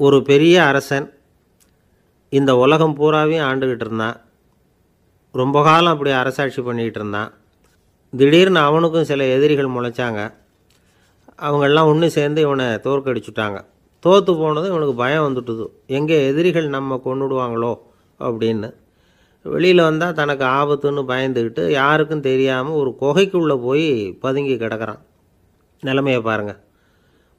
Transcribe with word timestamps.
ஒரு 0.00 0.22
பெரிய 0.22 0.64
அரசன் 0.64 1.06
இந்த 2.28 2.56
உலகம் 2.56 2.96
பூராவையும் 2.96 3.46
ஆண்டுக்கிட்டு 3.46 3.84
இருந்தான். 3.84 4.20
ரொம்ப 5.32 5.62
காலம் 5.62 5.92
அப்படி 5.92 6.10
அரசாட்சி 6.10 6.62
பண்ணிக்கிட்டு 6.62 7.00
இருந்தான். 7.00 7.30
திடீர்னு 8.12 8.60
அவனுக்கும் 8.60 9.04
சில 9.04 9.24
எதிரிகள் 9.24 9.66
முளைச்சாங்க. 9.66 10.20
அவங்கெல்லாம் 11.42 11.84
ஒன்று 11.84 12.10
சேர்ந்து 12.10 12.40
இவனை 12.40 12.66
தோற்கடிச்சுட்டாங்க. 12.66 13.64
தோற்று 14.00 14.36
போனதும் 14.36 14.70
இவனுக்கு 14.70 14.94
பயம் 14.94 15.26
வந்துட்டுது. 15.28 15.66
எங்கே 15.86 16.26
எதிரிகள் 16.26 16.68
நம்ம 16.68 17.00
கொண்டுடுவாங்களோ 17.04 17.72
அப்படின்னு. 18.20 18.70
வெளியில் 19.42 19.82
வந்தால் 19.82 20.12
தனக்கு 20.12 20.44
ஆபத்துன்னு 20.44 21.04
பயந்துக்கிட்டு 21.12 21.70
யாருக்கும் 21.70 22.26
தெரியாமல் 22.30 22.74
ஒரு 22.74 22.96
குகைக்குள்ளே 23.00 23.62
போய் 23.62 24.16
பதுங்கி 24.20 24.56
கிடக்கிறான். 24.56 25.02
நிலைமையை 25.80 26.22
பாருங்கள் 26.22 26.66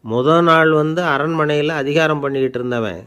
முதல் 0.04 0.44
நாள் 0.44 0.72
வந்து 0.72 1.02
அரண்மனையில் 1.02 1.70
அதிகாரம் 1.70 2.20
பண்ணிக்கிட்டு 2.20 2.58
இருந்தவன். 2.60 3.02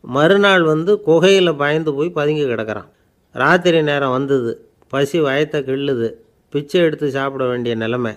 மறுநாள் 0.00 0.62
வந்து 0.62 1.00
குகையில் 1.00 1.50
பயந்து 1.54 1.94
போய் 1.94 2.10
பதுங்கி 2.10 2.44
கிடக்கிறான். 2.46 2.88
ராத்திரி 3.32 3.82
நேரம் 3.82 4.10
வந்தது. 4.10 4.52
பசி 4.88 5.20
வயத்தை 5.20 5.60
கிள்ளுது. 5.68 6.08
பிச்சை 6.48 6.80
எடுத்து 6.80 7.10
சாப்பிட 7.10 7.44
வேண்டிய 7.44 7.74
நிலைமை. 7.74 8.12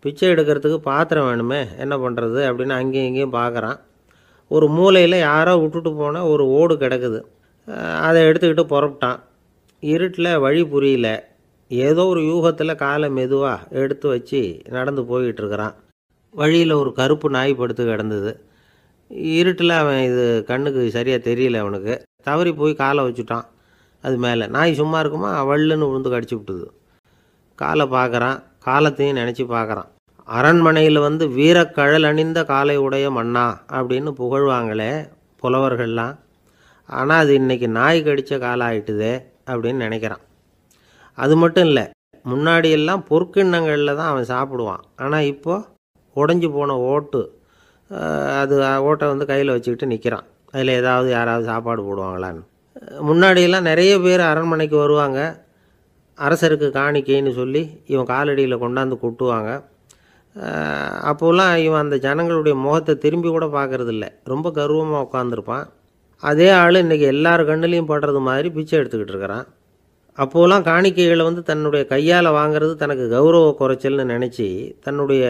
பிச்சை 0.00 0.28
எடுக்கிறதுக்கு 0.28 0.76
பாத்திரம் 0.76 1.28
வேணுமே? 1.28 1.60
என்ன 1.78 1.94
பண்ணுறது 1.96 2.40
அப்படின்னு 2.48 2.74
அங்கேயும் 2.80 3.06
இங்கேயும் 3.06 3.32
பார்க்குறான் 3.32 3.78
ஒரு 4.48 4.68
மூலையில் 4.68 5.18
யாரோ 5.18 5.56
விட்டுட்டு 5.56 5.94
போனால் 5.94 6.22
ஒரு 6.22 6.46
ஓடு 6.48 6.74
கிடக்குது. 6.74 7.20
அதை 8.06 8.22
எடுத்துக்கிட்டு 8.22 8.64
புறப்பட்டான். 8.74 9.20
இருட்டில் 9.80 10.38
வழி 10.38 10.64
புரியல. 10.66 11.08
ஏதோ 11.68 12.04
ஒரு 12.06 12.20
யூகத்தில் 12.20 12.80
காலை 12.84 13.08
மெதுவாக 13.10 13.66
எடுத்து 13.70 14.08
வச்சு 14.08 14.60
நடந்து 14.68 15.02
போய்கிட்டு 15.02 15.42
இருக்கிறான். 15.42 15.74
வழியில் 16.40 16.74
ஒரு 16.80 16.90
கருப்பு 16.98 17.28
நாய் 17.36 17.52
படுத்து 17.60 17.82
கிடந்தது. 17.84 18.30
இருட்டில் 19.40 19.74
அவன் 19.80 20.00
இது 20.10 20.24
கண்ணுக்கு 20.50 20.82
சரியாக 20.96 21.20
தெரியல 21.28 21.60
அவனுக்கு. 21.64 21.94
தவறி 22.28 22.52
போய் 22.60 22.80
காலை 22.82 23.02
வச்சுட்டான். 23.04 23.46
அது 24.04 24.16
மேலே. 24.24 24.46
நாய் 24.56 24.78
சும்மா 24.80 24.98
இருக்குமா? 25.02 25.30
வள்ளுன்னு 25.50 25.88
விழுந்து 25.90 26.12
கடிச்சு 26.14 26.34
விட்டுது. 26.38 26.66
காலை 27.62 27.84
பார்க்குறான் 27.96 28.38
காலத்தையும் 28.68 29.18
நினச்சி 29.20 29.44
பார்க்குறான் 29.54 29.90
அரண்மனையில் 30.36 30.98
வந்து 31.06 31.24
வீரக்கழல் 31.28 32.06
அணிந்த 32.10 32.40
காலை 32.44 32.76
உடைய 32.76 33.06
மன்னா 33.10 33.46
அப்படின்னு 33.76 34.10
புகழ்வாங்களே 34.20 34.92
புலவர்கள்லாம். 35.42 36.14
ஆனால் 36.88 37.22
அது 37.24 37.32
இன்றைக்கி 37.40 37.66
நாய் 37.78 38.00
கடித்த 38.06 38.38
காலம் 38.38 38.66
ஆயிட்டுதே 38.68 39.12
அப்படின்னு 39.50 39.84
நினைக்கிறான். 39.86 40.22
அது 41.18 41.34
மட்டும் 41.42 41.66
இல்லை 41.70 41.84
முன்னாடியெல்லாம் 42.32 43.02
பொற்கிண்ணங்களில் 43.10 43.98
தான் 44.00 44.10
அவன் 44.12 44.30
சாப்பிடுவான். 44.32 44.82
ஆனால் 44.96 45.28
இப்போது 45.32 45.66
உடஞ்சி 46.20 46.48
போன 46.56 46.76
ஓட்டு 46.92 47.22
அது 48.40 48.54
ஓட்டை 48.88 49.06
வந்து 49.12 49.24
கையில் 49.30 49.54
வச்சுக்கிட்டு 49.54 49.92
நிற்கிறான் 49.92 50.26
அதில் 50.54 50.78
ஏதாவது 50.80 51.08
யாராவது 51.16 51.44
சாப்பாடு 51.50 51.82
போடுவாங்களான்னு. 51.86 52.42
முன்னாடியெல்லாம் 53.08 53.68
நிறைய 53.70 53.92
பேர் 54.04 54.22
அரண்மனைக்கு 54.30 54.76
வருவாங்க. 54.82 55.20
அரசருக்கு 56.18 56.68
காணிக்கைன்னு 56.80 57.32
சொல்லி 57.38 57.62
இவன் 57.92 58.10
காலடியில் 58.12 58.62
கொண்டாந்து 58.64 58.96
கொட்டுவாங்க. 59.04 59.50
அப்போல்லாம் 61.10 61.54
இவன் 61.66 61.82
அந்த 61.84 61.96
ஜனங்களுடைய 62.06 62.54
முகத்தை 62.64 62.94
திரும்பி 63.04 63.28
கூட 63.34 63.46
பார்க்குறதில்ல. 63.56 64.06
ரொம்ப 64.32 64.50
கர்வமாக 64.58 65.06
உட்காந்துருப்பான் 65.08 65.66
அதே 66.30 66.48
ஆள் 66.60 66.82
இன்றைக்கி 66.84 67.06
எல்லார் 67.14 67.42
கண்ணுலேயும் 67.50 67.90
படுறது 67.92 68.20
மாதிரி 68.28 68.48
பிச்சை 68.56 68.74
எடுத்துக்கிட்டு 68.80 69.14
இருக்கிறான். 69.14 69.46
அப்போலாம் 70.18 70.66
காணிக்கைகளை 70.68 71.22
வந்து 71.28 71.42
தன்னுடைய 71.48 71.82
கையால் 71.92 72.28
வாங்குறது 72.38 72.74
தனக்கு 72.82 73.04
கௌரவ 73.14 73.46
குறைச்சல்னு 73.60 74.04
நினச்சி 74.12 74.46
தன்னுடைய 74.84 75.24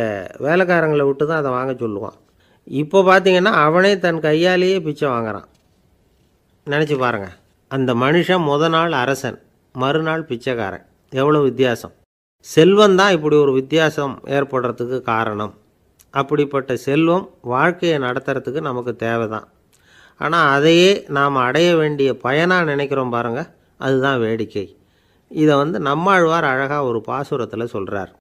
வேலைக்காரங்களை 0.47 1.05
விட்டு 1.09 1.25
தான் 1.31 1.41
அதை 1.43 1.53
வாங்க 1.57 1.73
சொல்லுவான். 1.83 2.17
இப்போ 2.83 2.99
பார்த்தீங்கன்னா 3.09 3.53
அவனே 3.67 3.93
தன் 4.05 4.21
கையாலேயே 4.27 4.77
பிச்சை 4.87 5.07
வாங்குறான். 5.15 5.49
நினச்சி 6.67 6.97
பாருங்க. 7.05 7.29
அந்த 7.71 7.91
மனுஷன் 8.05 8.45
முத 8.51 8.69
நாள் 8.77 8.95
அரசன் 9.03 9.39
மறுநாள் 9.75 10.29
பிச்சைக்காரன். 10.31 10.85
எவ்வளோ 11.13 11.41
வித்தியாசம். 11.48 11.95
செல்வம் 12.47 12.98
தான் 13.01 13.14
இப்படி 13.17 13.37
ஒரு 13.45 13.53
வித்தியாசம் 13.61 14.14
ஏற்படுறதுக்கு 14.37 15.01
காரணம். 15.13 15.53
அப்படிப்பட்ட 16.20 16.73
செல்வம் 16.87 17.27
வாழ்க்கையை 17.55 17.98
நடத்துறதுக்கு 18.07 18.61
நமக்கு 18.70 18.92
தேவை 19.07 19.27
தான் 19.35 19.47
ஆனால் 20.20 20.48
அதையே 20.57 20.91
நாம் 21.17 21.45
அடைய 21.48 21.69
வேண்டிய 21.83 22.11
பயனாக 22.25 22.70
நினைக்கிறோம் 22.73 23.14
பாருங்கள் 23.14 23.51
அதுதான் 23.85 24.20
வேடிக்கை. 24.25 24.64
இதை 25.42 25.55
வந்து 25.56 25.78
நம்மாழ்வார் 25.80 26.46
அழகாக 26.52 26.83
ஒரு 26.90 27.00
பாசுரத்தில் 27.06 27.72
சொல்கிறார் 27.74 28.12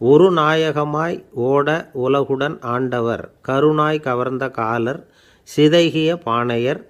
ஒரு 0.00 0.28
நாயகமாய் 0.32 1.16
ஓட 1.48 1.68
உலகுடன் 2.04 2.56
ஆண்டவர் 2.74 3.24
கருணாய் 3.48 4.04
கவர்ந்த 4.06 4.44
காலர் 4.58 5.00
சிதைகிய 5.48 6.10
பாணையர் 6.28 6.80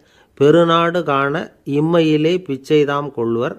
பெருநாடு 0.40 1.00
காண 1.02 1.34
இம்மையிலே 1.78 2.34
பிச்சைதாம் 2.46 3.10
கொள்வர் 3.16 3.56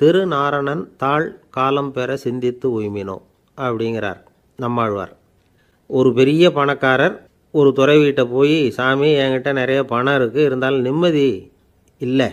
திருநாரணன் 0.00 0.82
தாழ் 1.02 1.28
காலம் 1.56 1.92
பெற 1.92 2.16
சிந்தித்து 2.24 2.66
உய்மினோ 2.80 3.16
அப்படிங்கிறார் 3.58 4.20
நம்மாழ்வார். 4.58 5.12
ஒரு 5.90 6.10
பெரிய 6.18 6.44
பணக்காரர் 6.52 7.16
ஒரு 7.54 7.70
துறை 7.72 7.96
வீட்டை 7.98 8.24
போய் 8.34 8.58
சாமி 8.70 9.08
என்கிட்ட 9.22 9.52
நிறைய 9.52 9.80
பணம் 9.92 10.16
இருக்குது 10.18 10.46
இருந்தாலும் 10.48 10.86
நிம்மதி 10.88 11.28
இல்லை. 12.00 12.28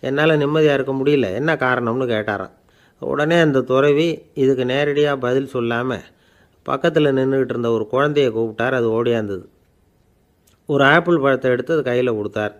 என்னால் 0.00 0.36
நிம்மதியாக 0.36 0.76
இருக்க 0.78 0.92
முடியல. 0.92 1.34
என்ன 1.34 1.54
காரணம்னு 1.54 2.06
கேட்டாராம். 2.14 2.54
உடனே 2.98 3.38
அந்த 3.40 3.60
துறவி 3.60 4.08
இதுக்கு 4.34 4.64
நேரடியாக 4.64 5.16
பதில் 5.16 5.52
சொல்லாமல் 5.54 6.04
பக்கத்தில் 6.62 7.16
நின்றுக்கிட்டு 7.18 7.54
இருந்த 7.54 7.70
ஒரு 7.70 7.88
குழந்தைய 7.92 8.28
கூப்பிட்டார். 8.36 8.72
அது 8.72 8.86
ஓடியாந்தது. 8.98 9.44
ஒரு 10.66 10.84
ஆப்பிள் 10.84 11.18
பழத்தை 11.18 11.50
எடுத்து 11.50 11.74
அது 11.74 11.82
கையில் 11.82 12.16
கொடுத்தார். 12.18 12.54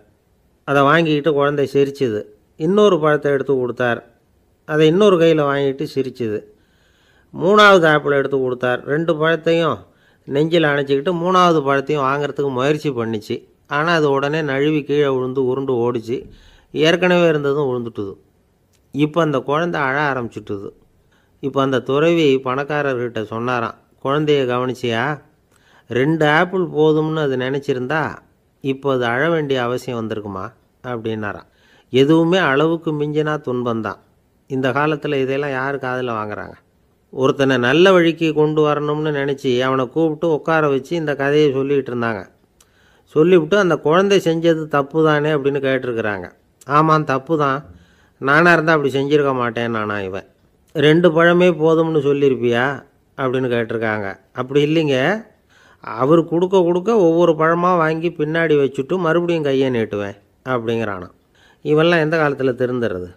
அதை 0.63 0.81
வாங்கிக்கிட்டு 0.83 1.33
குழந்தை 1.33 1.69
சிரிச்சுது. 1.73 2.21
இன்னொரு 2.55 2.99
பழத்தை 2.99 3.31
எடுத்து 3.31 3.53
கொடுத்தார். 3.59 3.99
அதை 4.65 4.87
இன்னொரு 4.87 5.17
கையில் 5.17 5.41
வாங்கிட்டு 5.41 5.85
சிரிச்சுது. 5.95 6.39
மூணாவது 7.33 7.85
ஆப்பிள் 7.93 8.11
எடுத்து 8.11 8.37
கொடுத்தார். 8.39 8.85
ரெண்டு 8.85 9.13
பழத்தையும் 9.13 9.77
நெஞ்சில் 10.23 10.63
அணைச்சிக்கிட்டு 10.63 11.11
மூணாவது 11.23 11.59
பழத்தையும் 11.67 12.05
வாங்குறதுக்கு 12.09 12.49
முயற்சி 12.49 12.89
பண்ணிச்சு. 12.89 13.35
ஆனால் 13.67 13.95
அது 13.95 14.11
உடனே 14.11 14.41
நழுவி 14.41 14.83
கீழே 14.83 15.07
விழுந்து 15.07 15.45
உருண்டு 15.45 15.73
ஓடிச்சு. 15.73 16.17
ஏற்கனவே 16.79 17.27
இருந்ததும் 17.27 17.69
விழுந்துட்டுது 17.69 18.13
இப்போ 18.93 19.19
அந்த 19.21 19.39
குழந்தை 19.39 19.79
அழ 19.81 19.95
ஆரம்பிச்சுட்டுது. 20.11 20.69
இப்போ 21.43 21.59
அந்த 21.61 21.79
துறவி 21.79 22.27
பணக்காரர்கிட்ட 22.45 23.21
சொன்னாராம் 23.33 23.77
குழந்தைய 24.05 24.43
கவனிச்சியா? 24.53 25.03
ரெண்டு 25.89 26.25
ஆப்பிள் 26.37 26.63
போதும்னு 26.77 27.21
அது 27.25 27.35
நினச்சிருந்தா 27.37 28.01
இப்போ 28.63 28.87
அது 28.93 29.05
அழ 29.05 29.29
வேண்டிய 29.29 29.57
அவசியம் 29.63 29.99
வந்திருக்குமா? 30.01 30.45
அப்படின்னாராம். 30.83 31.49
எதுவுமே 31.93 32.39
அளவுக்கு 32.51 32.91
மிஞ்சினா 32.91 33.33
துன்பம்தான் 33.47 33.99
இந்த 34.49 34.67
காலத்தில் 34.71 35.21
இதெல்லாம் 35.23 35.53
யார் 35.59 35.77
காதில் 35.85 36.17
வாங்குறாங்க? 36.19 36.55
ஒருத்தனை 37.13 37.55
நல்ல 37.57 37.91
வழிக்கு 37.91 38.27
கொண்டு 38.33 38.61
வரணும்னு 38.67 39.11
நினச்சி 39.19 39.51
அவனை 39.59 39.85
கூப்பிட்டு 39.89 40.27
உட்கார 40.37 40.67
வச்சு 40.69 40.93
இந்த 40.95 41.15
கதையை 41.15 41.49
சொல்லிகிட்டு 41.57 41.91
இருந்தாங்க. 41.93 42.21
சொல்லிவிட்டு 43.15 43.57
அந்த 43.57 43.75
குழந்தை 43.77 44.17
செஞ்சது 44.25 44.63
தப்பு 44.67 45.05
தானே 45.05 45.29
அப்படின்னு 45.35 45.61
கேட்டிருக்கிறாங்க. 45.67 46.27
ஆமாம் 46.67 47.03
தப்பு 47.03 47.37
தான் 47.37 47.59
நானாக 48.21 48.53
இருந்தால் 48.53 48.75
அப்படி 48.77 48.91
செஞ்சுருக்க 48.97 49.33
மாட்டேன் 49.35 49.71
நானா 49.71 50.01
இவன். 50.01 50.27
ரெண்டு 50.75 51.07
பழமே 51.15 51.49
போதும்னு 51.63 51.99
சொல்லியிருப்பியா 52.07 52.65
அப்படின்னு 53.17 53.49
கேட்டிருக்காங்க. 53.53 54.07
அப்படி 54.39 54.59
இல்லைங்க. 54.67 54.97
அவர் 55.83 56.21
கொடுக்க 56.25 56.61
கொடுக்க 56.61 56.89
ஒவ்வொரு 57.07 57.35
பழமாக 57.35 57.81
வாங்கி 57.83 58.09
பின்னாடி 58.09 58.55
வச்சுட்டு 58.61 58.97
மறுபடியும் 58.97 59.43
கையை 59.43 59.69
நீட்டுவேன் 59.69 60.17
அப்படிங்கிறானா 60.53 61.07
இவெல்லாம் 61.65 62.03
எந்த 62.05 62.17
காலத்தில் 62.17 62.59
திருந்துறது? 62.61 63.07